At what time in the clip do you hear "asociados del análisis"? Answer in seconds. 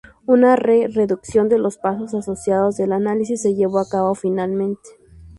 2.15-3.39